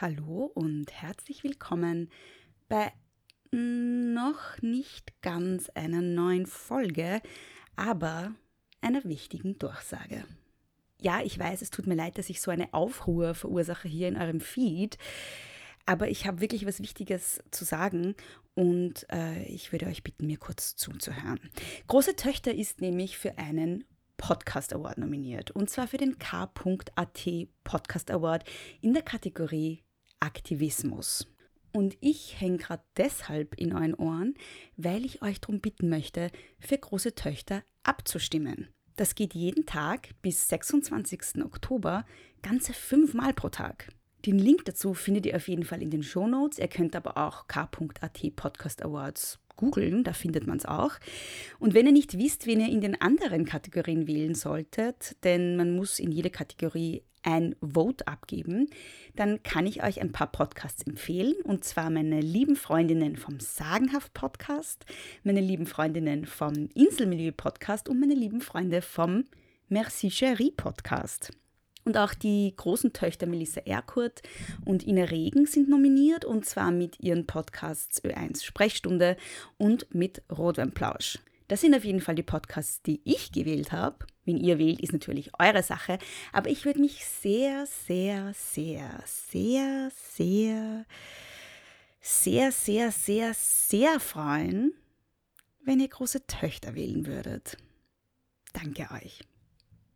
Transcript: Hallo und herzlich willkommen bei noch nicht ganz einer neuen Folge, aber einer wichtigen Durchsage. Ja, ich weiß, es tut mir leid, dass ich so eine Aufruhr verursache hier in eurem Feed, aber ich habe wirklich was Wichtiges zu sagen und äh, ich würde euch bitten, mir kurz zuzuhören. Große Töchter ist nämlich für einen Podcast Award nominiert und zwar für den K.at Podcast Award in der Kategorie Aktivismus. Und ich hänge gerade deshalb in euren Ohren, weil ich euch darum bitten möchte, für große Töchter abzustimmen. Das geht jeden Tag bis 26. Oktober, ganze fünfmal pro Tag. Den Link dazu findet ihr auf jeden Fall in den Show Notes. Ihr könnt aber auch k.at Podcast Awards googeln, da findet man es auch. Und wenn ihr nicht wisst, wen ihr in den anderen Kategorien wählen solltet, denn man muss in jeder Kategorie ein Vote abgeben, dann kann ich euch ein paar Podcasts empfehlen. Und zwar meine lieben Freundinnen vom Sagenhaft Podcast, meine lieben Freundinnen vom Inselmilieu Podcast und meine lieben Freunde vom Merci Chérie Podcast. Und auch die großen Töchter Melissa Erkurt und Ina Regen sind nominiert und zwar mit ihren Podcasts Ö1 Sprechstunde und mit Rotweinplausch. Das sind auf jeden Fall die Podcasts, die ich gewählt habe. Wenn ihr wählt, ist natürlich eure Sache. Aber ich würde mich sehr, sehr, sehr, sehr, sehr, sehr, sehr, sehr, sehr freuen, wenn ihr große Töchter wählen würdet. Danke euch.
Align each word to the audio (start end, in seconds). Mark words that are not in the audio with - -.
Hallo 0.00 0.50
und 0.54 0.90
herzlich 0.90 1.44
willkommen 1.44 2.08
bei 2.70 2.90
noch 3.50 4.62
nicht 4.62 5.20
ganz 5.20 5.68
einer 5.74 6.00
neuen 6.00 6.46
Folge, 6.46 7.20
aber 7.76 8.32
einer 8.80 9.04
wichtigen 9.04 9.58
Durchsage. 9.58 10.24
Ja, 11.02 11.20
ich 11.20 11.38
weiß, 11.38 11.60
es 11.60 11.68
tut 11.68 11.86
mir 11.86 11.96
leid, 11.96 12.16
dass 12.16 12.30
ich 12.30 12.40
so 12.40 12.50
eine 12.50 12.72
Aufruhr 12.72 13.34
verursache 13.34 13.88
hier 13.88 14.08
in 14.08 14.16
eurem 14.16 14.40
Feed, 14.40 14.96
aber 15.84 16.08
ich 16.08 16.26
habe 16.26 16.40
wirklich 16.40 16.64
was 16.64 16.80
Wichtiges 16.80 17.42
zu 17.50 17.66
sagen 17.66 18.14
und 18.54 19.04
äh, 19.12 19.42
ich 19.42 19.70
würde 19.70 19.84
euch 19.84 20.02
bitten, 20.02 20.28
mir 20.28 20.38
kurz 20.38 20.76
zuzuhören. 20.76 21.40
Große 21.88 22.16
Töchter 22.16 22.54
ist 22.54 22.80
nämlich 22.80 23.18
für 23.18 23.36
einen 23.36 23.84
Podcast 24.16 24.72
Award 24.72 24.96
nominiert 24.96 25.50
und 25.50 25.68
zwar 25.68 25.88
für 25.88 25.98
den 25.98 26.18
K.at 26.18 27.28
Podcast 27.64 28.10
Award 28.10 28.44
in 28.80 28.94
der 28.94 29.02
Kategorie 29.02 29.82
Aktivismus. 30.20 31.26
Und 31.72 31.96
ich 32.00 32.40
hänge 32.40 32.58
gerade 32.58 32.82
deshalb 32.96 33.54
in 33.54 33.72
euren 33.72 33.94
Ohren, 33.94 34.34
weil 34.76 35.04
ich 35.04 35.22
euch 35.22 35.40
darum 35.40 35.60
bitten 35.60 35.88
möchte, 35.88 36.30
für 36.58 36.78
große 36.78 37.14
Töchter 37.14 37.62
abzustimmen. 37.82 38.68
Das 38.96 39.14
geht 39.14 39.34
jeden 39.34 39.66
Tag 39.66 40.10
bis 40.20 40.48
26. 40.48 41.44
Oktober, 41.44 42.04
ganze 42.42 42.72
fünfmal 42.72 43.32
pro 43.32 43.48
Tag. 43.48 43.88
Den 44.26 44.38
Link 44.38 44.66
dazu 44.66 44.92
findet 44.92 45.26
ihr 45.26 45.36
auf 45.36 45.48
jeden 45.48 45.64
Fall 45.64 45.80
in 45.80 45.90
den 45.90 46.02
Show 46.02 46.26
Notes. 46.26 46.58
Ihr 46.58 46.68
könnt 46.68 46.94
aber 46.94 47.16
auch 47.16 47.46
k.at 47.46 48.36
Podcast 48.36 48.84
Awards 48.84 49.38
googeln, 49.60 50.02
da 50.02 50.12
findet 50.12 50.46
man 50.46 50.56
es 50.56 50.66
auch. 50.66 50.92
Und 51.58 51.74
wenn 51.74 51.86
ihr 51.86 51.92
nicht 51.92 52.18
wisst, 52.18 52.46
wen 52.46 52.60
ihr 52.60 52.68
in 52.68 52.80
den 52.80 53.00
anderen 53.00 53.44
Kategorien 53.44 54.06
wählen 54.06 54.34
solltet, 54.34 55.16
denn 55.22 55.56
man 55.56 55.76
muss 55.76 55.98
in 55.98 56.10
jeder 56.10 56.30
Kategorie 56.30 57.02
ein 57.22 57.54
Vote 57.60 58.06
abgeben, 58.08 58.70
dann 59.14 59.42
kann 59.42 59.66
ich 59.66 59.82
euch 59.82 60.00
ein 60.00 60.12
paar 60.12 60.32
Podcasts 60.32 60.82
empfehlen. 60.86 61.34
Und 61.44 61.64
zwar 61.64 61.90
meine 61.90 62.20
lieben 62.20 62.56
Freundinnen 62.56 63.16
vom 63.16 63.38
Sagenhaft 63.40 64.14
Podcast, 64.14 64.86
meine 65.22 65.40
lieben 65.40 65.66
Freundinnen 65.66 66.24
vom 66.24 66.70
Inselmilieu 66.74 67.32
Podcast 67.32 67.88
und 67.88 68.00
meine 68.00 68.14
lieben 68.14 68.40
Freunde 68.40 68.80
vom 68.80 69.24
Merci 69.68 70.08
Chérie 70.08 70.54
Podcast. 70.56 71.39
Und 71.84 71.96
auch 71.96 72.14
die 72.14 72.52
großen 72.56 72.92
Töchter 72.92 73.26
Melissa 73.26 73.60
Erkurt 73.62 74.22
und 74.64 74.86
Ina 74.86 75.04
Regen 75.04 75.46
sind 75.46 75.68
nominiert 75.68 76.24
und 76.24 76.44
zwar 76.44 76.70
mit 76.70 77.00
ihren 77.00 77.26
Podcasts 77.26 78.04
Ö1 78.04 78.44
Sprechstunde 78.44 79.16
und 79.56 79.94
mit 79.94 80.22
Rotweinplausch. 80.30 81.18
Das 81.48 81.62
sind 81.62 81.74
auf 81.74 81.84
jeden 81.84 82.00
Fall 82.00 82.14
die 82.14 82.22
Podcasts, 82.22 82.80
die 82.82 83.00
ich 83.04 83.32
gewählt 83.32 83.72
habe. 83.72 84.06
Wenn 84.24 84.36
ihr 84.36 84.58
wählt, 84.58 84.80
ist 84.80 84.92
natürlich 84.92 85.32
eure 85.40 85.64
Sache. 85.64 85.98
Aber 86.32 86.48
ich 86.48 86.64
würde 86.64 86.80
mich 86.80 87.04
sehr, 87.04 87.66
sehr, 87.66 88.32
sehr, 88.34 89.02
sehr, 89.04 89.90
sehr, 90.14 90.84
sehr, 92.00 92.52
sehr, 92.52 92.92
sehr, 92.92 93.34
sehr 93.34 93.98
freuen, 93.98 94.74
wenn 95.64 95.80
ihr 95.80 95.88
große 95.88 96.26
Töchter 96.28 96.76
wählen 96.76 97.06
würdet. 97.06 97.56
Danke 98.52 98.88
euch. 98.92 99.20